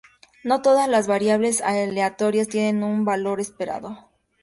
[0.43, 4.09] No todas las variables aleatorias tienen un valor esperado.